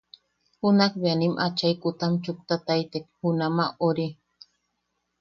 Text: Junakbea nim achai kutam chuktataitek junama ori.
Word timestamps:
Junakbea 0.59 1.15
nim 1.19 1.33
achai 1.45 1.75
kutam 1.81 2.13
chuktataitek 2.23 3.03
junama 3.19 3.65
ori. 3.87 4.07